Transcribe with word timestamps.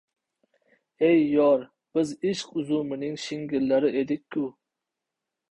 •Ey, 1.07 1.19
yor! 1.33 1.65
Biz 1.97 2.15
ishq 2.31 2.57
uzumining 2.63 3.21
shingillari 3.27 3.93
edik-ku! 4.03 4.49